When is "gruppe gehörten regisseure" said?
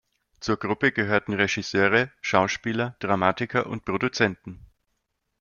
0.57-2.09